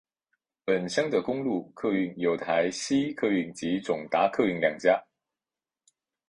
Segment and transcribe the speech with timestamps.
[0.65, 4.99] 本乡的公路客运有台西客运及总达客运两家。